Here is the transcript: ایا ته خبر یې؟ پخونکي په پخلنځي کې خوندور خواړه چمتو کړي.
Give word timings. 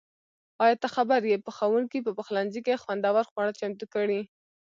ایا 0.63 0.75
ته 0.81 0.87
خبر 0.95 1.19
یې؟ 1.29 1.43
پخونکي 1.45 1.99
په 2.03 2.11
پخلنځي 2.17 2.61
کې 2.65 2.81
خوندور 2.83 3.25
خواړه 3.31 3.51
چمتو 3.59 3.85
کړي. 3.93 4.21